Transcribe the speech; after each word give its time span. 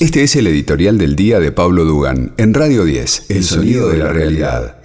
Este 0.00 0.22
es 0.22 0.36
el 0.36 0.46
editorial 0.46 0.96
del 0.96 1.16
día 1.16 1.40
de 1.40 1.50
Pablo 1.50 1.84
Dugan 1.84 2.32
en 2.36 2.54
Radio 2.54 2.84
10, 2.84 3.30
El 3.30 3.42
sonido 3.42 3.88
de 3.88 3.98
la 3.98 4.12
realidad. 4.12 4.80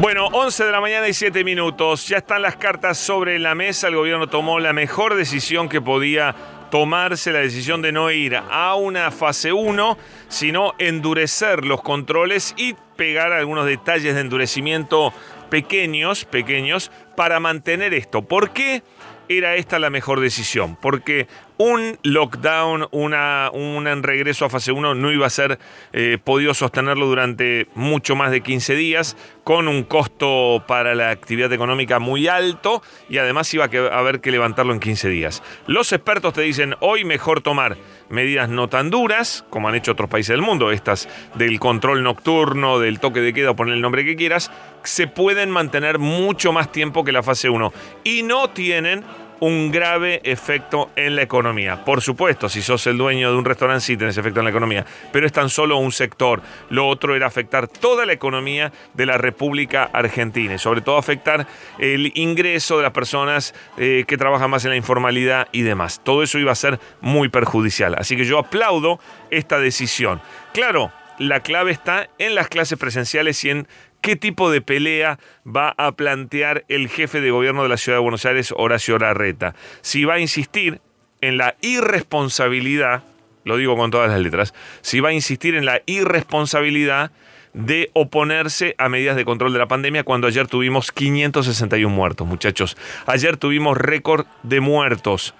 Bueno, 0.00 0.26
11 0.26 0.64
de 0.64 0.70
la 0.70 0.80
mañana 0.80 1.08
y 1.08 1.14
7 1.14 1.42
minutos. 1.44 2.06
Ya 2.06 2.18
están 2.18 2.42
las 2.42 2.56
cartas 2.56 2.98
sobre 2.98 3.38
la 3.38 3.54
mesa. 3.54 3.88
El 3.88 3.96
gobierno 3.96 4.28
tomó 4.28 4.60
la 4.60 4.74
mejor 4.74 5.16
decisión 5.16 5.68
que 5.70 5.80
podía 5.80 6.36
tomarse 6.70 7.32
la 7.32 7.38
decisión 7.38 7.80
de 7.80 7.90
no 7.90 8.10
ir 8.10 8.36
a 8.36 8.74
una 8.74 9.10
fase 9.10 9.52
1, 9.52 9.96
sino 10.28 10.74
endurecer 10.78 11.64
los 11.64 11.80
controles 11.82 12.54
y 12.58 12.76
pegar 12.96 13.32
algunos 13.32 13.64
detalles 13.64 14.14
de 14.14 14.20
endurecimiento 14.20 15.12
pequeños, 15.48 16.26
pequeños, 16.26 16.90
para 17.16 17.40
mantener 17.40 17.94
esto. 17.94 18.22
¿Por 18.22 18.50
qué? 18.50 18.82
Era 19.28 19.56
esta 19.56 19.78
la 19.78 19.90
mejor 19.90 20.20
decisión, 20.20 20.76
porque 20.80 21.26
un 21.58 21.98
lockdown, 22.04 22.86
una, 22.92 23.50
un 23.52 23.84
regreso 24.02 24.44
a 24.44 24.50
fase 24.50 24.70
1 24.70 24.94
no 24.94 25.12
iba 25.12 25.26
a 25.26 25.30
ser 25.30 25.58
eh, 25.92 26.18
podido 26.22 26.54
sostenerlo 26.54 27.06
durante 27.06 27.66
mucho 27.74 28.14
más 28.14 28.30
de 28.30 28.42
15 28.42 28.76
días, 28.76 29.16
con 29.42 29.66
un 29.66 29.82
costo 29.82 30.62
para 30.68 30.94
la 30.94 31.10
actividad 31.10 31.52
económica 31.52 31.98
muy 31.98 32.28
alto 32.28 32.82
y 33.08 33.18
además 33.18 33.52
iba 33.54 33.64
a 33.64 33.98
haber 33.98 34.20
que 34.20 34.30
levantarlo 34.30 34.72
en 34.72 34.80
15 34.80 35.08
días. 35.08 35.42
Los 35.66 35.92
expertos 35.92 36.34
te 36.34 36.42
dicen 36.42 36.74
hoy 36.80 37.04
mejor 37.04 37.40
tomar 37.40 37.76
medidas 38.08 38.48
no 38.48 38.68
tan 38.68 38.90
duras, 38.90 39.44
como 39.50 39.68
han 39.68 39.74
hecho 39.74 39.92
otros 39.92 40.08
países 40.08 40.34
del 40.34 40.42
mundo, 40.42 40.70
estas 40.70 41.08
del 41.34 41.58
control 41.58 42.02
nocturno, 42.02 42.78
del 42.78 43.00
toque 43.00 43.20
de 43.20 43.32
queda, 43.32 43.50
o 43.50 43.56
poner 43.56 43.74
el 43.74 43.80
nombre 43.80 44.04
que 44.04 44.16
quieras, 44.16 44.50
se 44.84 45.06
pueden 45.08 45.50
mantener 45.50 45.98
mucho 45.98 46.52
más 46.52 46.70
tiempo 46.70 47.04
que 47.04 47.12
la 47.12 47.22
fase 47.22 47.48
1 47.48 47.72
y 48.04 48.22
no 48.22 48.50
tienen 48.50 49.04
un 49.40 49.70
grave 49.70 50.20
efecto 50.24 50.90
en 50.96 51.16
la 51.16 51.22
economía. 51.22 51.84
Por 51.84 52.02
supuesto, 52.02 52.48
si 52.48 52.62
sos 52.62 52.86
el 52.86 52.98
dueño 52.98 53.30
de 53.30 53.36
un 53.36 53.44
restaurante 53.44 53.84
sí 53.84 53.96
tenés 53.96 54.16
efecto 54.18 54.40
en 54.40 54.44
la 54.44 54.50
economía, 54.50 54.84
pero 55.12 55.26
es 55.26 55.32
tan 55.32 55.48
solo 55.48 55.78
un 55.78 55.92
sector. 55.92 56.42
Lo 56.70 56.88
otro 56.88 57.14
era 57.14 57.26
afectar 57.26 57.68
toda 57.68 58.06
la 58.06 58.12
economía 58.12 58.72
de 58.94 59.06
la 59.06 59.18
República 59.18 59.88
Argentina 59.92 60.54
y 60.54 60.58
sobre 60.58 60.80
todo 60.80 60.98
afectar 60.98 61.46
el 61.78 62.12
ingreso 62.14 62.76
de 62.76 62.82
las 62.82 62.92
personas 62.92 63.54
eh, 63.76 64.04
que 64.06 64.16
trabajan 64.16 64.50
más 64.50 64.64
en 64.64 64.70
la 64.70 64.76
informalidad 64.76 65.48
y 65.52 65.62
demás. 65.62 66.00
Todo 66.02 66.22
eso 66.22 66.38
iba 66.38 66.52
a 66.52 66.56
ser 66.56 66.78
muy 67.00 67.28
perjudicial. 67.28 67.94
Así 67.98 68.16
que 68.16 68.24
yo 68.24 68.38
aplaudo 68.38 68.98
esta 69.30 69.58
decisión. 69.58 70.20
Claro, 70.52 70.92
la 71.18 71.40
clave 71.40 71.70
está 71.70 72.08
en 72.18 72.34
las 72.34 72.48
clases 72.48 72.78
presenciales 72.78 73.44
y 73.44 73.50
en 73.50 73.68
qué 74.00 74.16
tipo 74.16 74.50
de 74.50 74.60
pelea 74.60 75.18
va 75.44 75.74
a 75.76 75.92
plantear 75.92 76.64
el 76.68 76.88
jefe 76.88 77.20
de 77.20 77.30
gobierno 77.30 77.62
de 77.62 77.68
la 77.68 77.76
ciudad 77.76 77.98
de 77.98 78.02
Buenos 78.02 78.24
Aires, 78.24 78.54
Horacio 78.56 78.98
Larreta. 78.98 79.54
Si 79.80 80.04
va 80.04 80.14
a 80.14 80.20
insistir 80.20 80.80
en 81.20 81.36
la 81.36 81.56
irresponsabilidad, 81.60 83.02
lo 83.44 83.56
digo 83.56 83.76
con 83.76 83.90
todas 83.90 84.10
las 84.10 84.20
letras, 84.20 84.54
si 84.80 85.00
va 85.00 85.10
a 85.10 85.12
insistir 85.12 85.54
en 85.54 85.64
la 85.64 85.82
irresponsabilidad 85.86 87.10
de 87.54 87.90
oponerse 87.94 88.74
a 88.78 88.88
medidas 88.88 89.16
de 89.16 89.24
control 89.24 89.52
de 89.52 89.58
la 89.58 89.66
pandemia 89.66 90.04
cuando 90.04 90.26
ayer 90.26 90.46
tuvimos 90.46 90.92
561 90.92 91.92
muertos, 91.92 92.26
muchachos. 92.26 92.76
Ayer 93.06 93.36
tuvimos 93.36 93.76
récord 93.76 94.26
de 94.42 94.60
muertos. 94.60 95.34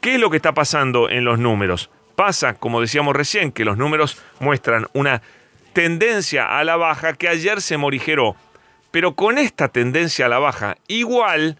¿Qué 0.00 0.14
es 0.14 0.20
lo 0.20 0.30
que 0.30 0.36
está 0.36 0.54
pasando 0.54 1.10
en 1.10 1.24
los 1.24 1.38
números? 1.38 1.90
Pasa, 2.20 2.52
como 2.52 2.82
decíamos 2.82 3.16
recién, 3.16 3.50
que 3.50 3.64
los 3.64 3.78
números 3.78 4.22
muestran 4.40 4.88
una 4.92 5.22
tendencia 5.72 6.58
a 6.58 6.62
la 6.64 6.76
baja 6.76 7.14
que 7.14 7.30
ayer 7.30 7.62
se 7.62 7.78
morigeró. 7.78 8.36
Pero 8.90 9.14
con 9.16 9.38
esta 9.38 9.68
tendencia 9.68 10.26
a 10.26 10.28
la 10.28 10.38
baja, 10.38 10.76
igual 10.86 11.58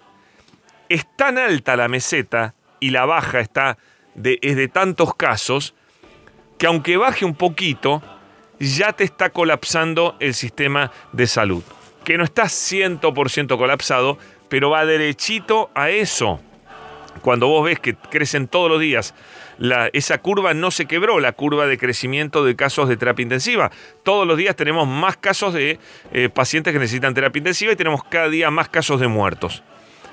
es 0.90 1.06
tan 1.16 1.38
alta 1.38 1.76
la 1.76 1.88
meseta 1.88 2.54
y 2.78 2.90
la 2.90 3.06
baja 3.06 3.40
está 3.40 3.78
de, 4.14 4.38
es 4.42 4.54
de 4.54 4.68
tantos 4.68 5.14
casos 5.14 5.74
que 6.58 6.66
aunque 6.66 6.98
baje 6.98 7.24
un 7.24 7.36
poquito, 7.36 8.02
ya 8.58 8.92
te 8.92 9.04
está 9.04 9.30
colapsando 9.30 10.18
el 10.20 10.34
sistema 10.34 10.92
de 11.14 11.26
salud. 11.26 11.64
Que 12.04 12.18
no 12.18 12.24
está 12.24 12.42
100% 12.42 13.56
colapsado, 13.56 14.18
pero 14.50 14.68
va 14.68 14.84
derechito 14.84 15.70
a 15.74 15.88
eso. 15.88 16.38
Cuando 17.22 17.48
vos 17.48 17.64
ves 17.64 17.80
que 17.80 17.94
crecen 17.94 18.48
todos 18.48 18.70
los 18.70 18.80
días 18.80 19.14
esa 19.92 20.18
curva 20.18 20.54
no 20.54 20.70
se 20.70 20.86
quebró, 20.86 21.20
la 21.20 21.32
curva 21.32 21.66
de 21.66 21.76
crecimiento 21.76 22.44
de 22.44 22.56
casos 22.56 22.88
de 22.88 22.96
terapia 22.96 23.22
intensiva. 23.22 23.70
Todos 24.02 24.26
los 24.26 24.38
días 24.38 24.56
tenemos 24.56 24.88
más 24.88 25.16
casos 25.18 25.52
de 25.52 25.78
eh, 26.12 26.28
pacientes 26.30 26.72
que 26.72 26.78
necesitan 26.78 27.12
terapia 27.12 27.40
intensiva 27.40 27.72
y 27.72 27.76
tenemos 27.76 28.02
cada 28.04 28.28
día 28.28 28.50
más 28.50 28.68
casos 28.68 29.00
de 29.00 29.08
muertos. 29.08 29.62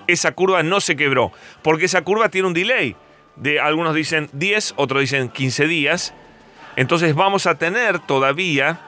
Esa 0.08 0.34
curva 0.34 0.64
no 0.64 0.82
se 0.82 0.96
quebró, 0.96 1.32
porque 1.64 1.86
esa 1.86 2.02
curva 2.02 2.30
tiene 2.30 2.48
un 2.48 2.54
delay. 2.54 2.96
De, 3.38 3.60
algunos 3.60 3.94
dicen 3.94 4.30
10, 4.34 4.74
otros 4.78 5.02
dicen 5.02 5.30
15 5.30 5.68
días. 5.68 6.14
Entonces 6.76 7.16
vamos 7.16 7.46
a 7.46 7.56
tener 7.56 8.00
todavía, 8.00 8.82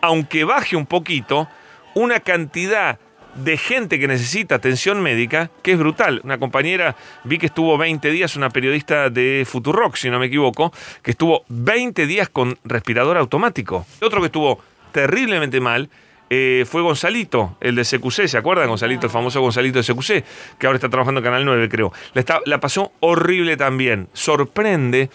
aunque 0.00 0.44
baje 0.44 0.76
un 0.76 0.86
poquito, 0.86 1.48
una 1.94 2.20
cantidad 2.20 2.98
de 3.36 3.56
gente 3.56 3.98
que 3.98 4.08
necesita 4.08 4.56
atención 4.56 5.02
médica, 5.02 5.50
que 5.62 5.72
es 5.72 5.78
brutal. 5.78 6.20
Una 6.24 6.38
compañera, 6.38 6.96
vi 7.24 7.38
que 7.38 7.46
estuvo 7.46 7.76
20 7.78 8.10
días, 8.10 8.36
una 8.36 8.50
periodista 8.50 9.10
de 9.10 9.46
Futurock, 9.46 9.96
si 9.96 10.10
no 10.10 10.18
me 10.18 10.26
equivoco, 10.26 10.72
que 11.02 11.12
estuvo 11.12 11.44
20 11.48 12.06
días 12.06 12.28
con 12.28 12.58
respirador 12.64 13.16
automático. 13.16 13.86
Otro 14.00 14.20
que 14.20 14.26
estuvo 14.26 14.60
terriblemente 14.92 15.60
mal 15.60 15.90
eh, 16.28 16.64
fue 16.68 16.82
Gonzalito, 16.82 17.56
el 17.60 17.76
de 17.76 17.82
CQC, 17.82 18.26
¿se 18.26 18.38
acuerdan? 18.38 18.68
Gonzalito, 18.68 19.06
el 19.06 19.12
famoso 19.12 19.40
Gonzalito 19.40 19.80
de 19.80 19.84
CQC, 19.84 20.24
que 20.58 20.66
ahora 20.66 20.76
está 20.76 20.88
trabajando 20.88 21.20
en 21.20 21.24
Canal 21.24 21.44
9, 21.44 21.68
creo. 21.68 21.92
La, 22.14 22.24
la 22.44 22.60
pasó 22.60 22.92
horrible 23.00 23.56
también. 23.56 24.08
Sorprende 24.12 25.10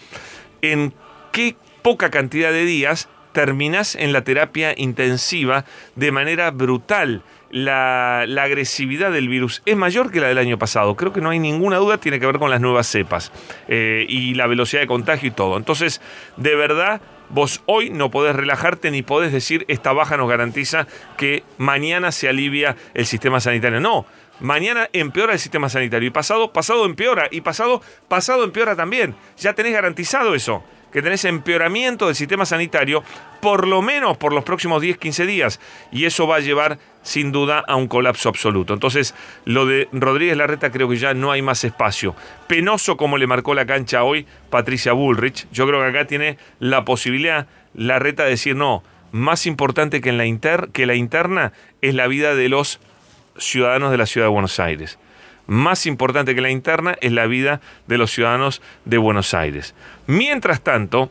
en 0.62 0.94
qué 1.32 1.56
poca 1.82 2.10
cantidad 2.10 2.50
de 2.52 2.64
días 2.64 3.08
terminas 3.32 3.94
en 3.96 4.12
la 4.12 4.24
terapia 4.24 4.74
intensiva 4.76 5.64
de 5.96 6.12
manera 6.12 6.50
brutal 6.50 7.22
la, 7.52 8.22
agresividad 8.22 9.12
del 9.12 9.28
virus 9.28 9.62
es 9.66 9.76
mayor 9.76 10.10
que 10.10 10.20
la 10.20 10.28
del 10.28 10.38
año 10.38 10.58
pasado. 10.58 10.96
Creo 10.96 11.12
que 11.12 11.20
no 11.20 11.30
hay 11.30 11.38
ninguna 11.38 11.76
duda, 11.76 11.98
tiene 11.98 12.18
que 12.18 12.26
ver 12.26 12.38
con 12.38 12.50
las 12.50 12.60
nuevas 12.60 12.86
cepas 12.88 13.30
eh, 13.68 14.04
y 14.08 14.34
la 14.34 14.46
velocidad 14.46 14.80
de 14.80 14.88
contagio 14.88 15.28
y 15.28 15.32
todo. 15.32 15.56
Entonces, 15.56 16.00
de 16.36 16.56
verdad, 16.56 17.00
vos 17.28 17.62
hoy 17.66 17.90
no 17.90 18.10
podés 18.10 18.34
relajarte 18.34 18.90
ni 18.90 19.02
podés 19.02 19.32
decir 19.32 19.64
esta 19.68 19.92
baja 19.92 20.16
nos 20.16 20.28
garantiza 20.28 20.86
que 21.16 21.44
mañana 21.58 22.10
se 22.10 22.28
alivia 22.28 22.76
el 22.94 23.06
sistema 23.06 23.38
sanitario. 23.38 23.80
No. 23.80 24.06
Mañana 24.40 24.88
empeora 24.92 25.34
el 25.34 25.38
sistema 25.38 25.68
sanitario 25.68 26.08
y 26.08 26.10
pasado, 26.10 26.52
pasado 26.52 26.84
empeora 26.84 27.28
y 27.30 27.42
pasado, 27.42 27.80
pasado 28.08 28.42
empeora 28.42 28.74
también. 28.74 29.14
Ya 29.38 29.52
tenés 29.52 29.72
garantizado 29.72 30.34
eso 30.34 30.64
que 30.92 31.02
tenés 31.02 31.24
empeoramiento 31.24 32.06
del 32.06 32.14
sistema 32.14 32.44
sanitario 32.44 33.02
por 33.40 33.66
lo 33.66 33.82
menos 33.82 34.16
por 34.16 34.32
los 34.32 34.44
próximos 34.44 34.80
10, 34.80 34.98
15 34.98 35.26
días. 35.26 35.60
Y 35.90 36.04
eso 36.04 36.26
va 36.26 36.36
a 36.36 36.40
llevar 36.40 36.78
sin 37.02 37.32
duda 37.32 37.64
a 37.66 37.76
un 37.76 37.88
colapso 37.88 38.28
absoluto. 38.28 38.74
Entonces, 38.74 39.14
lo 39.44 39.66
de 39.66 39.88
Rodríguez 39.92 40.36
Larreta 40.36 40.70
creo 40.70 40.88
que 40.88 40.96
ya 40.96 41.14
no 41.14 41.32
hay 41.32 41.42
más 41.42 41.64
espacio. 41.64 42.14
Penoso 42.46 42.96
como 42.96 43.18
le 43.18 43.26
marcó 43.26 43.54
la 43.54 43.66
cancha 43.66 44.04
hoy 44.04 44.26
Patricia 44.50 44.92
Bullrich. 44.92 45.48
Yo 45.50 45.66
creo 45.66 45.80
que 45.80 45.86
acá 45.86 46.06
tiene 46.06 46.38
la 46.60 46.84
posibilidad 46.84 47.48
Larreta 47.74 48.24
de 48.24 48.30
decir 48.30 48.54
no. 48.54 48.84
Más 49.10 49.46
importante 49.46 50.00
que, 50.00 50.10
en 50.10 50.18
la 50.18 50.26
inter, 50.26 50.68
que 50.72 50.86
la 50.86 50.94
interna 50.94 51.52
es 51.80 51.94
la 51.94 52.06
vida 52.06 52.34
de 52.34 52.48
los 52.48 52.80
ciudadanos 53.36 53.90
de 53.90 53.98
la 53.98 54.06
ciudad 54.06 54.26
de 54.26 54.32
Buenos 54.32 54.60
Aires 54.60 54.98
más 55.52 55.86
importante 55.86 56.34
que 56.34 56.40
la 56.40 56.50
interna 56.50 56.96
es 57.00 57.12
la 57.12 57.26
vida 57.26 57.60
de 57.86 57.98
los 57.98 58.10
ciudadanos 58.10 58.62
de 58.84 58.98
Buenos 58.98 59.34
Aires. 59.34 59.74
Mientras 60.06 60.62
tanto, 60.62 61.10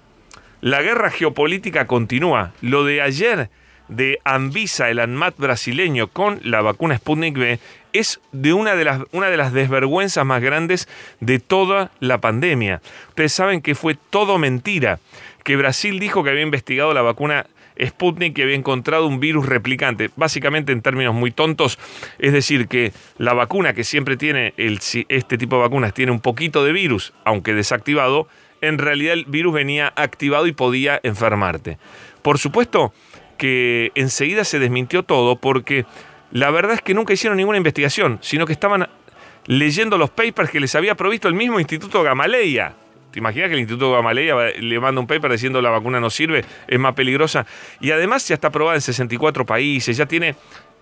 la 0.61 0.81
guerra 0.81 1.11
geopolítica 1.11 1.85
continúa. 1.87 2.51
Lo 2.61 2.83
de 2.83 3.01
ayer 3.01 3.49
de 3.87 4.19
Anvisa, 4.23 4.89
el 4.89 4.99
ANMAT 4.99 5.37
brasileño, 5.37 6.07
con 6.07 6.39
la 6.43 6.61
vacuna 6.61 6.97
Sputnik 6.97 7.37
V, 7.37 7.59
es 7.93 8.19
de 8.31 8.53
una 8.53 8.75
de, 8.75 8.85
las, 8.85 9.01
una 9.11 9.29
de 9.29 9.37
las 9.37 9.53
desvergüenzas 9.53 10.25
más 10.25 10.41
grandes 10.41 10.87
de 11.19 11.39
toda 11.39 11.91
la 11.99 12.19
pandemia. 12.19 12.81
Ustedes 13.09 13.33
saben 13.33 13.61
que 13.61 13.75
fue 13.75 13.95
todo 14.09 14.37
mentira, 14.37 14.99
que 15.43 15.55
Brasil 15.55 15.99
dijo 15.99 16.23
que 16.23 16.31
había 16.31 16.41
investigado 16.41 16.93
la 16.93 17.01
vacuna 17.01 17.45
Sputnik 17.79 18.35
que 18.35 18.43
había 18.43 18.55
encontrado 18.55 19.07
un 19.07 19.19
virus 19.19 19.45
replicante. 19.45 20.09
Básicamente, 20.15 20.71
en 20.71 20.81
términos 20.81 21.13
muy 21.13 21.31
tontos, 21.31 21.79
es 22.19 22.33
decir, 22.33 22.67
que 22.67 22.91
la 23.17 23.33
vacuna 23.33 23.73
que 23.73 23.83
siempre 23.83 24.17
tiene, 24.17 24.53
este 24.57 25.37
tipo 25.37 25.55
de 25.57 25.61
vacunas 25.63 25.93
tiene 25.93 26.11
un 26.11 26.19
poquito 26.19 26.63
de 26.63 26.71
virus, 26.71 27.13
aunque 27.23 27.53
desactivado, 27.53 28.27
en 28.61 28.77
realidad 28.77 29.13
el 29.13 29.25
virus 29.25 29.53
venía 29.53 29.91
activado 29.95 30.47
y 30.47 30.51
podía 30.51 30.99
enfermarte. 31.03 31.77
Por 32.21 32.37
supuesto 32.37 32.93
que 33.37 33.91
enseguida 33.95 34.43
se 34.43 34.59
desmintió 34.59 35.03
todo 35.03 35.35
porque 35.35 35.85
la 36.31 36.51
verdad 36.51 36.75
es 36.75 36.81
que 36.81 36.93
nunca 36.93 37.13
hicieron 37.13 37.37
ninguna 37.37 37.57
investigación, 37.57 38.19
sino 38.21 38.45
que 38.45 38.53
estaban 38.53 38.87
leyendo 39.47 39.97
los 39.97 40.11
papers 40.11 40.51
que 40.51 40.59
les 40.59 40.75
había 40.75 40.95
provisto 40.95 41.27
el 41.27 41.33
mismo 41.33 41.59
Instituto 41.59 42.03
Gamaleya. 42.03 42.75
¿Te 43.11 43.19
imaginas 43.19 43.49
que 43.49 43.55
el 43.55 43.59
Instituto 43.59 43.91
Gamaleya 43.91 44.35
le 44.59 44.79
manda 44.79 45.01
un 45.01 45.07
paper 45.07 45.31
diciendo 45.31 45.61
la 45.61 45.69
vacuna 45.69 45.99
no 45.99 46.09
sirve, 46.09 46.45
es 46.67 46.79
más 46.79 46.93
peligrosa? 46.93 47.45
Y 47.79 47.91
además 47.91 48.27
ya 48.27 48.35
está 48.35 48.47
aprobada 48.47 48.75
en 48.75 48.81
64 48.81 49.45
países, 49.45 49.97
ya 49.97 50.05
tiene 50.05 50.35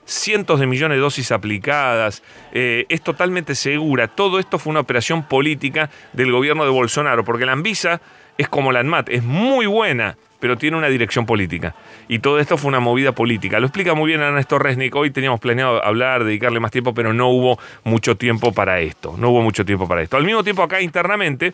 cientos 0.06 0.60
de 0.60 0.68
millones 0.68 0.98
de 0.98 1.02
dosis 1.02 1.32
aplicadas, 1.32 2.24
eh, 2.52 2.86
es 2.90 3.02
totalmente 3.02 3.56
segura. 3.56 4.08
Todo 4.08 4.40
esto 4.40 4.60
fue 4.60 4.72
una 4.72 4.80
operación 4.80 5.28
política 5.28 5.90
del 6.14 6.32
gobierno 6.32 6.64
de 6.64 6.72
Bolsonaro, 6.72 7.24
porque 7.24 7.46
la 7.46 7.54
Anvisa 7.54 8.02
es 8.38 8.48
como 8.48 8.72
la 8.72 8.80
ANMAT, 8.80 9.10
es 9.10 9.24
muy 9.24 9.66
buena, 9.66 10.18
pero 10.40 10.58
tiene 10.58 10.78
una 10.78 10.88
dirección 10.88 11.26
política. 11.26 11.76
Y 12.08 12.20
todo 12.20 12.40
esto 12.40 12.58
fue 12.58 12.70
una 12.70 12.80
movida 12.80 13.12
política. 13.12 13.60
Lo 13.60 13.68
explica 13.68 13.94
muy 13.94 14.08
bien 14.08 14.22
Ernesto 14.22 14.60
Resnick. 14.60 14.96
Hoy 14.96 15.12
teníamos 15.12 15.40
planeado 15.40 15.84
hablar, 15.84 16.24
dedicarle 16.24 16.60
más 16.60 16.72
tiempo, 16.72 16.94
pero 16.94 17.14
no 17.14 17.30
hubo 17.30 17.60
mucho 17.84 18.16
tiempo 18.16 18.52
para 18.54 18.80
esto. 18.80 19.16
No 19.18 19.30
hubo 19.30 19.42
mucho 19.42 19.66
tiempo 19.66 19.88
para 19.88 20.02
esto. 20.02 20.18
Al 20.18 20.24
mismo 20.24 20.44
tiempo, 20.44 20.64
acá 20.64 20.82
internamente 20.82 21.54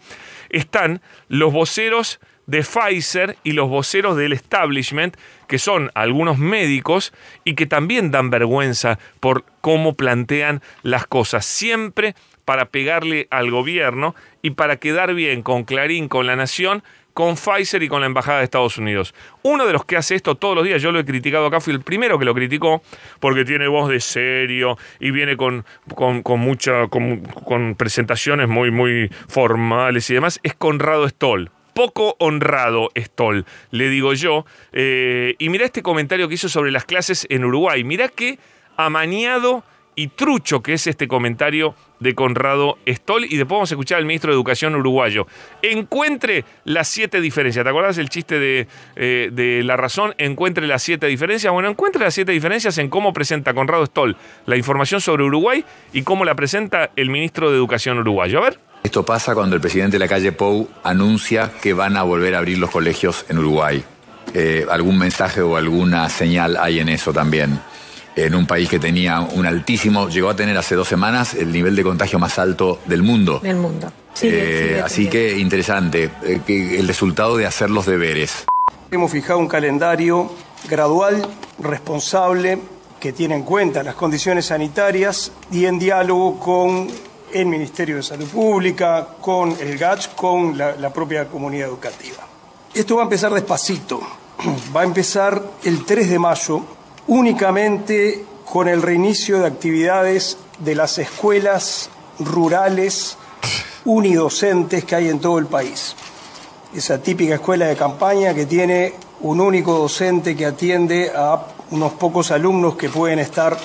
están 0.49 1.01
los 1.27 1.51
voceros 1.51 2.19
de 2.47 2.63
Pfizer 2.63 3.37
y 3.43 3.53
los 3.53 3.69
voceros 3.69 4.15
del 4.17 4.33
establishment, 4.33 5.17
que 5.47 5.57
son 5.57 5.91
algunos 5.95 6.37
médicos 6.37 7.13
y 7.43 7.55
que 7.55 7.65
también 7.65 8.11
dan 8.11 8.29
vergüenza 8.29 8.99
por 9.19 9.45
cómo 9.61 9.95
plantean 9.95 10.61
las 10.83 11.07
cosas, 11.07 11.45
siempre 11.45 12.15
para 12.45 12.65
pegarle 12.65 13.27
al 13.31 13.49
gobierno 13.49 14.15
y 14.43 14.51
para 14.51 14.77
quedar 14.77 15.15
bien 15.15 15.41
con 15.41 15.63
Clarín, 15.63 16.07
con 16.07 16.27
la 16.27 16.35
Nación, 16.35 16.83
con 17.15 17.35
Pfizer 17.37 17.81
y 17.81 17.87
con 17.87 18.01
la 18.01 18.07
Embajada 18.07 18.39
de 18.39 18.43
Estados 18.43 18.77
Unidos. 18.77 19.15
Uno 19.41 19.65
de 19.65 19.71
los 19.71 19.85
que 19.85 19.95
hace 19.95 20.15
esto 20.15 20.35
todos 20.35 20.53
los 20.53 20.65
días, 20.65 20.81
yo 20.81 20.91
lo 20.91 20.99
he 20.99 21.05
criticado 21.05 21.45
acá, 21.45 21.61
fui 21.61 21.73
el 21.73 21.79
primero 21.79 22.19
que 22.19 22.25
lo 22.25 22.35
criticó, 22.35 22.83
porque 23.21 23.45
tiene 23.45 23.69
voz 23.69 23.89
de 23.89 24.01
serio 24.01 24.77
y 24.99 25.11
viene 25.11 25.37
con, 25.37 25.65
con, 25.95 26.21
mucha, 26.41 26.89
con, 26.89 27.75
presentaciones 27.77 28.49
muy, 28.49 28.69
muy 28.69 29.09
formales 29.29 30.09
y 30.09 30.15
demás, 30.15 30.41
es 30.43 30.53
Conrado 30.55 31.07
Stoll 31.07 31.49
poco 31.73 32.15
honrado 32.19 32.89
Stoll, 32.95 33.45
le 33.71 33.89
digo 33.89 34.13
yo. 34.13 34.45
Eh, 34.71 35.35
y 35.39 35.49
mira 35.49 35.65
este 35.65 35.83
comentario 35.83 36.29
que 36.29 36.35
hizo 36.35 36.47
sobre 36.47 36.71
las 36.71 36.85
clases 36.85 37.27
en 37.29 37.43
Uruguay. 37.43 37.83
Mira 37.83 38.07
qué 38.07 38.39
amañado 38.77 39.65
y 39.95 40.07
trucho 40.07 40.61
que 40.61 40.73
es 40.73 40.87
este 40.87 41.07
comentario 41.07 41.75
de 41.99 42.13
Conrado 42.15 42.77
Stoll. 42.87 43.25
Y 43.25 43.37
después 43.37 43.57
vamos 43.57 43.71
a 43.71 43.75
escuchar 43.75 43.97
al 43.97 44.05
ministro 44.05 44.31
de 44.31 44.35
Educación 44.35 44.75
uruguayo. 44.75 45.27
Encuentre 45.61 46.45
las 46.65 46.87
siete 46.87 47.21
diferencias. 47.21 47.63
¿Te 47.63 47.69
acuerdas 47.69 47.97
el 47.97 48.09
chiste 48.09 48.39
de, 48.39 48.67
eh, 48.95 49.29
de, 49.31 49.63
La 49.63 49.77
Razón? 49.77 50.13
Encuentre 50.17 50.67
las 50.67 50.83
siete 50.83 51.07
diferencias. 51.07 51.51
Bueno, 51.51 51.69
encuentre 51.69 52.03
las 52.03 52.13
siete 52.13 52.31
diferencias 52.31 52.77
en 52.77 52.89
cómo 52.89 53.13
presenta 53.13 53.53
Conrado 53.53 53.85
Stoll 53.85 54.17
la 54.45 54.57
información 54.57 55.01
sobre 55.01 55.23
Uruguay 55.23 55.63
y 55.93 56.03
cómo 56.03 56.25
la 56.25 56.35
presenta 56.35 56.91
el 56.95 57.09
ministro 57.09 57.49
de 57.49 57.57
Educación 57.57 57.97
uruguayo. 57.97 58.39
A 58.39 58.41
ver. 58.41 58.59
Esto 58.83 59.03
pasa 59.03 59.33
cuando 59.33 59.55
el 59.55 59.61
presidente 59.61 59.95
de 59.95 59.99
la 59.99 60.07
calle 60.07 60.31
Pou 60.31 60.69
anuncia 60.83 61.51
que 61.61 61.73
van 61.73 61.97
a 61.97 62.03
volver 62.03 62.35
a 62.35 62.39
abrir 62.39 62.59
los 62.59 62.69
colegios 62.69 63.25
en 63.29 63.39
Uruguay. 63.39 63.83
Eh, 64.33 64.65
algún 64.69 64.97
mensaje 64.97 65.41
o 65.41 65.55
alguna 65.55 66.09
señal 66.09 66.57
hay 66.57 66.79
en 66.79 66.89
eso 66.89 67.13
también 67.13 67.59
en 68.15 68.35
un 68.35 68.47
país 68.47 68.69
que 68.69 68.79
tenía 68.79 69.19
un 69.19 69.45
altísimo, 69.45 70.07
llegó 70.09 70.29
a 70.29 70.35
tener 70.35 70.57
hace 70.57 70.75
dos 70.75 70.87
semanas 70.87 71.33
el 71.33 71.51
nivel 71.51 71.75
de 71.75 71.83
contagio 71.83 72.17
más 72.19 72.39
alto 72.39 72.79
del 72.85 73.03
mundo. 73.03 73.39
Del 73.39 73.57
mundo. 73.57 73.91
Eh, 74.21 74.81
así 74.83 75.07
que 75.07 75.37
interesante, 75.37 76.09
eh, 76.23 76.77
el 76.79 76.87
resultado 76.87 77.35
de 77.35 77.45
hacer 77.45 77.69
los 77.69 77.85
deberes. 77.85 78.45
Hemos 78.89 79.11
fijado 79.11 79.39
un 79.39 79.47
calendario 79.47 80.31
gradual, 80.69 81.27
responsable, 81.59 82.59
que 82.99 83.11
tiene 83.11 83.35
en 83.35 83.43
cuenta 83.43 83.83
las 83.83 83.95
condiciones 83.95 84.45
sanitarias 84.45 85.31
y 85.51 85.65
en 85.65 85.77
diálogo 85.77 86.39
con 86.39 86.87
el 87.33 87.45
Ministerio 87.45 87.97
de 87.97 88.03
Salud 88.03 88.27
Pública, 88.27 89.07
con 89.19 89.55
el 89.59 89.77
GACH, 89.77 90.15
con 90.15 90.57
la, 90.57 90.75
la 90.77 90.93
propia 90.93 91.27
comunidad 91.27 91.67
educativa. 91.67 92.25
Esto 92.73 92.95
va 92.95 93.01
a 93.01 93.03
empezar 93.03 93.33
despacito. 93.33 94.01
Va 94.75 94.81
a 94.81 94.83
empezar 94.83 95.41
el 95.63 95.85
3 95.85 96.09
de 96.09 96.19
mayo 96.19 96.74
únicamente 97.07 98.25
con 98.45 98.67
el 98.67 98.81
reinicio 98.81 99.39
de 99.39 99.47
actividades 99.47 100.37
de 100.59 100.75
las 100.75 100.97
escuelas 100.97 101.89
rurales 102.19 103.17
unidocentes 103.85 104.85
que 104.85 104.95
hay 104.95 105.09
en 105.09 105.19
todo 105.19 105.37
el 105.37 105.47
país. 105.47 105.95
Esa 106.73 107.01
típica 107.01 107.35
escuela 107.35 107.67
de 107.67 107.75
campaña 107.75 108.33
que 108.33 108.45
tiene 108.45 108.93
un 109.21 109.39
único 109.39 109.77
docente 109.77 110.35
que 110.35 110.45
atiende 110.45 111.11
a 111.15 111.45
unos 111.71 111.93
pocos 111.93 112.31
alumnos 112.31 112.75
que 112.75 112.89
pueden 112.89 113.19
estar 113.19 113.57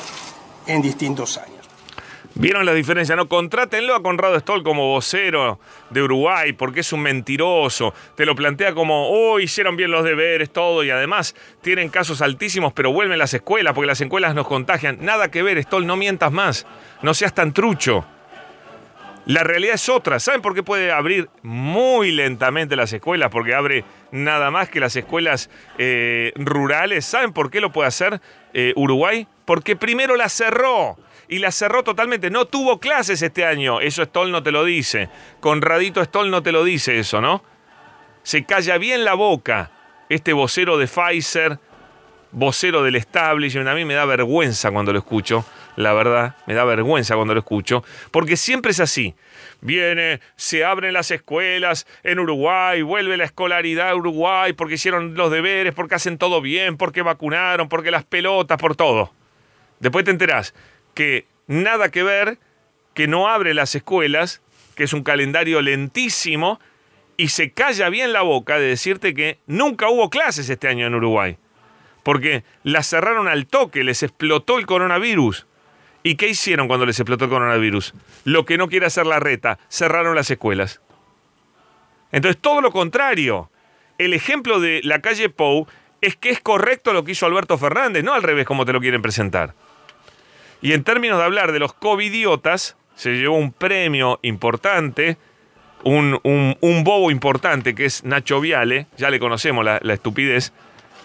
en 0.67 0.83
distintos 0.83 1.39
años. 1.39 1.60
¿Vieron 2.41 2.65
la 2.65 2.73
diferencia? 2.73 3.17
No, 3.17 3.29
contrátenlo 3.29 3.95
a 3.95 4.03
Conrado 4.03 4.41
Stoll 4.41 4.63
como 4.63 4.89
vocero 4.89 5.61
de 5.91 6.01
Uruguay, 6.01 6.55
porque 6.55 6.81
es 6.81 6.91
un 6.91 7.03
mentiroso. 7.03 7.93
Te 8.17 8.25
lo 8.25 8.35
plantea 8.35 8.73
como, 8.73 9.11
oh, 9.11 9.39
hicieron 9.41 9.77
bien 9.77 9.91
los 9.91 10.05
deberes, 10.05 10.51
todo, 10.51 10.83
y 10.83 10.89
además 10.89 11.37
tienen 11.61 11.91
casos 11.91 12.23
altísimos, 12.23 12.73
pero 12.73 12.95
vuelven 12.95 13.19
las 13.19 13.35
escuelas, 13.35 13.75
porque 13.75 13.89
las 13.89 14.01
escuelas 14.01 14.35
nos 14.35 14.49
contagian. 14.49 14.97
Nada 15.03 15.31
que 15.31 15.43
ver, 15.43 15.63
Stoll, 15.63 15.87
no 15.87 15.99
mientas 15.99 16.33
más. 16.33 16.67
No 17.03 17.13
seas 17.13 17.35
tan 17.35 17.53
trucho. 17.53 18.07
La 19.27 19.45
realidad 19.45 19.75
es 19.75 19.91
otra. 19.91 20.19
¿Saben 20.19 20.41
por 20.41 20.55
qué 20.55 20.63
puede 20.63 20.93
abrir 20.93 21.29
muy 21.43 22.11
lentamente 22.11 22.75
las 22.75 22.91
escuelas? 22.91 23.29
Porque 23.29 23.55
abre 23.55 23.85
nada 24.13 24.51
más 24.51 24.71
que 24.71 24.81
las 24.81 24.97
escuelas 24.97 25.51
eh, 25.77 26.33
rurales. 26.37 27.05
¿Saben 27.05 27.35
por 27.35 27.51
qué 27.51 27.61
lo 27.61 27.71
puede 27.71 27.89
hacer 27.89 28.19
eh, 28.55 28.73
Uruguay? 28.77 29.29
Porque 29.45 29.77
primero 29.77 30.17
las 30.17 30.33
cerró 30.33 30.97
y 31.31 31.39
la 31.39 31.53
cerró 31.53 31.85
totalmente. 31.85 32.29
No 32.29 32.47
tuvo 32.47 32.81
clases 32.81 33.23
este 33.23 33.47
año. 33.47 33.81
Eso 33.81 34.05
Stoll 34.05 34.33
no 34.33 34.43
te 34.43 34.51
lo 34.51 34.65
dice. 34.65 35.09
Conradito 35.39 36.05
Stoll 36.05 36.29
no 36.29 36.43
te 36.43 36.51
lo 36.51 36.65
dice 36.65 36.99
eso, 36.99 37.21
¿no? 37.21 37.43
Se 38.25 38.45
calla 38.45 38.77
bien 38.79 39.05
la 39.05 39.15
boca 39.15 39.71
este 40.09 40.33
vocero 40.33 40.77
de 40.77 40.89
Pfizer, 40.89 41.61
vocero 42.33 42.83
del 42.83 42.97
establishment. 42.97 43.69
A 43.69 43.75
mí 43.75 43.85
me 43.85 43.95
da 43.95 44.05
vergüenza 44.07 44.73
cuando 44.73 44.93
lo 44.93 44.99
escucho, 44.99 45.45
la 45.77 45.93
verdad. 45.93 46.35
Me 46.49 46.55
da 46.55 46.65
vergüenza 46.65 47.15
cuando 47.15 47.33
lo 47.33 47.41
escucho. 47.41 47.85
Porque 48.11 48.37
siempre 48.37 48.73
es 48.73 48.81
así. 48.81 49.15
Viene, 49.61 50.19
se 50.35 50.65
abren 50.65 50.93
las 50.93 51.13
escuelas 51.13 51.87
en 52.03 52.19
Uruguay, 52.19 52.83
vuelve 52.83 53.17
la 53.17 53.25
escolaridad 53.25 53.91
a 53.91 53.95
Uruguay 53.95 54.53
porque 54.53 54.75
hicieron 54.75 55.15
los 55.15 55.31
deberes, 55.31 55.75
porque 55.75 55.95
hacen 55.95 56.19
todo 56.19 56.41
bien, 56.41 56.77
porque 56.77 57.03
vacunaron, 57.03 57.69
porque 57.69 57.93
las 57.93 58.03
pelotas, 58.03 58.59
por 58.59 58.75
todo. 58.75 59.13
Después 59.79 60.05
te 60.05 60.11
enterás 60.11 60.53
que 60.95 61.27
nada 61.47 61.91
que 61.91 62.03
ver, 62.03 62.39
que 62.95 63.09
no 63.09 63.29
abre 63.29 63.55
las 63.55 63.75
escuelas, 63.75 64.43
que 64.75 64.85
es 64.85 64.93
un 64.93 65.03
calendario 65.03 65.63
lentísimo, 65.63 66.61
y 67.17 67.29
se 67.29 67.51
calla 67.51 67.91
bien 67.91 68.13
la 68.13 68.23
boca 68.23 68.59
de 68.59 68.69
decirte 68.69 69.13
que 69.15 69.39
nunca 69.47 69.89
hubo 69.89 70.09
clases 70.09 70.49
este 70.49 70.69
año 70.69 70.87
en 70.87 70.95
Uruguay. 70.95 71.37
Porque 72.03 72.45
las 72.63 72.89
cerraron 72.89 73.29
al 73.29 73.47
toque, 73.47 73.85
les 73.85 74.03
explotó 74.03 74.59
el 74.59 74.67
coronavirus. 74.67 75.47
¿Y 76.03 76.15
qué 76.15 76.29
hicieron 76.29 76.67
cuando 76.67 76.87
les 76.87 76.99
explotó 76.99 77.27
el 77.27 77.31
coronavirus? 77.31 77.93
Lo 78.25 78.47
que 78.47 78.57
no 78.57 78.69
quiere 78.69 78.87
hacer 78.87 79.05
la 79.05 79.21
reta, 79.21 79.59
cerraron 79.69 80.15
las 80.15 80.31
escuelas. 80.31 80.81
Entonces, 82.11 82.41
todo 82.41 82.63
lo 82.63 82.71
contrario. 82.71 83.51
El 83.99 84.15
ejemplo 84.15 84.61
de 84.61 84.81
la 84.83 85.03
calle 85.03 85.29
Pou 85.29 85.67
es 86.01 86.17
que 86.17 86.31
es 86.31 86.41
correcto 86.41 86.95
lo 86.95 87.05
que 87.05 87.13
hizo 87.13 87.27
Alberto 87.27 87.59
Fernández, 87.59 88.03
no 88.03 88.15
al 88.15 88.23
revés 88.23 88.47
como 88.47 88.65
te 88.65 88.73
lo 88.73 88.81
quieren 88.81 89.03
presentar. 89.03 89.55
Y 90.63 90.73
en 90.73 90.85
términos 90.85 91.19
de 91.19 91.25
hablar 91.25 91.53
de 91.53 91.59
los 91.59 91.73
covidiotas, 91.73 92.77
se 92.95 93.13
llevó 93.15 93.37
un 93.37 93.53
premio 93.53 94.19
importante, 94.23 95.17
un, 95.85 96.21
un, 96.23 96.85
bobo 96.85 97.11
importante 97.11 97.75
que 97.75 97.87
es 97.87 98.05
Nacho 98.05 98.41
Viale, 98.41 98.87
ya 98.99 99.09
le 99.09 99.19
conocemos 99.19 99.65
la, 99.65 99.79
la 99.83 99.95
estupidez, 99.95 100.53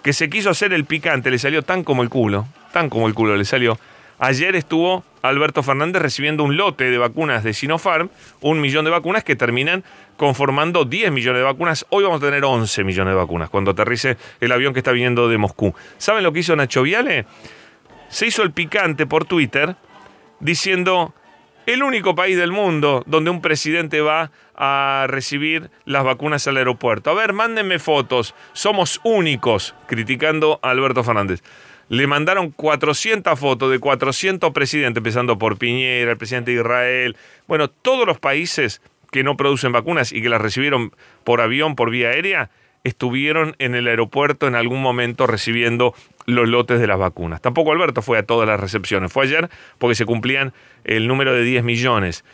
que 0.03 0.11
se 0.11 0.29
quiso 0.29 0.49
hacer 0.49 0.73
el 0.73 0.83
picante, 0.83 1.31
le 1.31 1.39
salió 1.39 1.61
tan 1.61 1.83
como 1.83 2.03
el 2.03 2.09
culo, 2.09 2.45
tan 2.73 2.89
como 2.89 3.07
el 3.07 3.13
culo 3.13 3.37
le 3.37 3.45
salió. 3.45 3.79
Ayer 4.19 4.55
estuvo 4.55 5.03
Alberto 5.21 5.63
Fernández 5.63 6.01
recibiendo 6.01 6.43
un 6.43 6.55
lote 6.55 6.89
de 6.89 6.97
vacunas 6.97 7.43
de 7.43 7.53
Sinopharm, 7.53 8.09
un 8.41 8.61
millón 8.61 8.85
de 8.85 8.91
vacunas 8.91 9.23
que 9.23 9.35
terminan 9.35 9.83
conformando 10.15 10.85
10 10.85 11.11
millones 11.11 11.39
de 11.39 11.43
vacunas. 11.43 11.85
Hoy 11.89 12.03
vamos 12.03 12.21
a 12.21 12.25
tener 12.25 12.45
11 12.45 12.83
millones 12.83 13.13
de 13.13 13.17
vacunas 13.17 13.49
cuando 13.49 13.71
aterrice 13.71 14.17
el 14.39 14.51
avión 14.51 14.73
que 14.73 14.79
está 14.79 14.91
viniendo 14.91 15.27
de 15.27 15.37
Moscú. 15.37 15.73
¿Saben 15.97 16.23
lo 16.23 16.31
que 16.31 16.39
hizo 16.39 16.55
Nacho 16.55 16.83
Viale? 16.83 17.25
Se 18.09 18.27
hizo 18.27 18.43
el 18.43 18.51
picante 18.51 19.05
por 19.05 19.25
Twitter 19.25 19.75
diciendo 20.39 21.13
el 21.65 21.83
único 21.83 22.15
país 22.15 22.37
del 22.37 22.51
mundo 22.51 23.03
donde 23.07 23.31
un 23.31 23.41
presidente 23.41 24.01
va 24.01 24.31
a 24.55 25.07
recibir 25.09 25.69
las 25.85 26.03
vacunas 26.03 26.47
al 26.47 26.57
aeropuerto. 26.57 27.09
A 27.09 27.13
ver, 27.13 27.33
mándenme 27.33 27.79
fotos. 27.79 28.35
Somos 28.53 29.01
únicos, 29.03 29.75
criticando 29.87 30.59
a 30.61 30.69
Alberto 30.69 31.03
Fernández. 31.03 31.41
Le 31.89 32.07
mandaron 32.07 32.51
400 32.51 33.39
fotos 33.39 33.71
de 33.71 33.79
400 33.79 34.51
presidentes, 34.51 34.97
empezando 34.97 35.37
por 35.37 35.57
Piñera, 35.57 36.11
el 36.11 36.17
presidente 36.17 36.51
de 36.51 36.57
Israel. 36.57 37.17
Bueno, 37.47 37.69
todos 37.69 38.07
los 38.07 38.19
países 38.19 38.81
que 39.11 39.23
no 39.23 39.37
producen 39.37 39.71
vacunas 39.71 40.11
y 40.11 40.21
que 40.21 40.29
las 40.29 40.41
recibieron 40.41 40.95
por 41.23 41.41
avión, 41.41 41.75
por 41.75 41.89
vía 41.89 42.09
aérea, 42.09 42.49
estuvieron 42.83 43.55
en 43.59 43.75
el 43.75 43.87
aeropuerto 43.87 44.47
en 44.47 44.55
algún 44.55 44.81
momento 44.81 45.27
recibiendo 45.27 45.93
los 46.25 46.47
lotes 46.47 46.79
de 46.79 46.87
las 46.87 46.97
vacunas. 46.97 47.41
Tampoco 47.41 47.71
Alberto 47.71 48.01
fue 48.01 48.17
a 48.17 48.23
todas 48.23 48.47
las 48.47 48.59
recepciones, 48.59 49.11
fue 49.11 49.25
ayer 49.25 49.49
porque 49.77 49.95
se 49.95 50.05
cumplían 50.05 50.53
el 50.83 51.07
número 51.07 51.33
de 51.33 51.43
10 51.43 51.63
millones. 51.63 52.25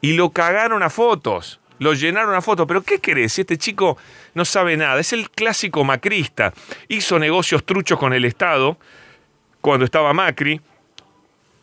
Y 0.00 0.12
lo 0.14 0.30
cagaron 0.30 0.82
a 0.82 0.90
fotos, 0.90 1.60
lo 1.78 1.94
llenaron 1.94 2.34
a 2.34 2.42
fotos. 2.42 2.66
Pero 2.66 2.82
¿qué 2.82 2.98
querés? 2.98 3.32
Si 3.32 3.42
este 3.42 3.56
chico 3.56 3.96
no 4.34 4.44
sabe 4.44 4.76
nada, 4.76 5.00
es 5.00 5.12
el 5.12 5.30
clásico 5.30 5.84
macrista. 5.84 6.52
Hizo 6.88 7.18
negocios 7.18 7.64
truchos 7.64 7.98
con 7.98 8.12
el 8.12 8.24
Estado 8.24 8.78
cuando 9.60 9.84
estaba 9.84 10.12
Macri, 10.12 10.60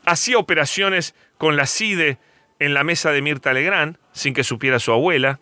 hacía 0.06 0.38
operaciones 0.38 1.16
con 1.38 1.56
la 1.56 1.66
CIDE 1.66 2.18
en 2.60 2.74
la 2.74 2.84
mesa 2.84 3.12
de 3.12 3.22
Mirta 3.22 3.54
Legrand, 3.54 3.98
sin 4.12 4.34
que 4.34 4.44
supiera 4.44 4.80
su 4.80 4.92
abuela, 4.92 5.40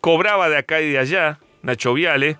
cobraba 0.00 0.48
de 0.48 0.58
acá 0.58 0.80
y 0.80 0.92
de 0.92 0.98
allá, 0.98 1.40
Nacho 1.62 1.94
Viale. 1.94 2.38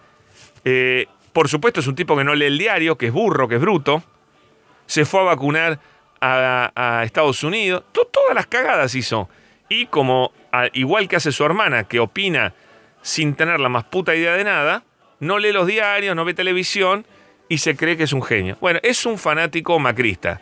Eh, 0.65 1.07
por 1.37 1.50
supuesto 1.50 1.81
es 1.81 1.87
un 1.87 1.95
tipo 1.95 2.16
que 2.16 2.25
no 2.25 2.35
lee 2.35 2.47
el 2.47 2.57
diario, 2.57 2.97
que 2.97 3.09
es 3.09 3.12
burro, 3.12 3.47
que 3.47 3.57
es 3.57 3.61
bruto. 3.61 4.02
Se 4.87 5.05
fue 5.05 5.21
a 5.21 5.25
vacunar 5.25 5.78
a, 6.19 7.02
Estados 7.05 7.45
Unidos. 7.45 7.85
todas 7.93 8.35
las 8.35 8.47
cagadas 8.47 8.95
hizo. 8.95 9.28
Y 9.69 9.85
como, 9.85 10.33
igual 10.73 11.09
que 11.09 11.16
hace 11.16 11.33
su 11.33 11.45
hermana, 11.45 11.85
que 11.85 12.00
opina 12.00 12.55
sin 13.02 13.35
tener 13.35 13.61
la 13.61 13.69
más 13.69 13.85
puta 13.85 14.14
idea 14.14 14.33
de 14.33 14.45
nada, 14.45 14.85
no 15.21 15.38
lee 15.38 15.52
los 15.52 15.66
diarios, 15.66 16.16
no 16.16 16.25
ve 16.25 16.33
televisión 16.33 17.07
y 17.50 17.59
se 17.59 17.76
cree 17.76 17.99
que 17.99 18.05
es 18.05 18.14
un 18.14 18.23
genio. 18.23 18.57
Bueno, 18.62 18.81
es 18.83 19.05
un 19.05 19.19
fanático 19.19 19.78
macrista. 19.78 20.40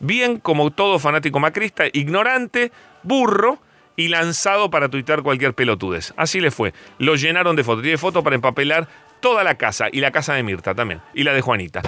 Bien 0.00 0.40
como 0.40 0.72
todo 0.72 0.98
fanático 0.98 1.38
macrista, 1.38 1.84
ignorante, 1.92 2.72
burro 3.04 3.60
y 3.94 4.08
lanzado 4.08 4.70
para 4.70 4.88
tuitar 4.88 5.22
cualquier 5.22 5.54
pelotudez. 5.54 6.12
Así 6.16 6.40
le 6.40 6.50
fue. 6.50 6.74
Lo 6.98 7.14
llenaron 7.14 7.54
de 7.54 7.62
fotos. 7.62 7.82
Tiene 7.84 7.96
fotos 7.96 8.24
para 8.24 8.34
empapelar 8.34 8.88
toda 9.22 9.42
la 9.42 9.54
casa 9.54 9.86
y 9.90 10.00
la 10.00 10.10
casa 10.10 10.34
de 10.34 10.42
Mirta 10.42 10.74
también. 10.74 11.00
Y 11.14 11.22
la 11.22 11.32
de 11.32 11.40
Juanita. 11.40 11.80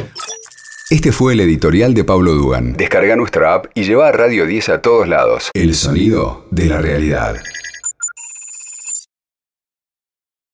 Este 0.89 1.13
fue 1.13 1.35
el 1.35 1.41
editorial 1.41 1.93
de 1.93 2.05
Pablo 2.05 2.33
Dugan. 2.33 2.75
Descarga 2.75 3.17
nuestra 3.17 3.53
app 3.53 3.67
y 3.75 3.85
lleva 3.85 4.09
a 4.09 4.13
Radio 4.13 4.47
10 4.47 4.69
a 4.71 4.81
todos 4.81 5.09
lados. 5.09 5.51
El 5.53 5.75
sonido 5.75 6.47
de 6.51 6.67
la 6.67 6.81
realidad. 6.81 7.37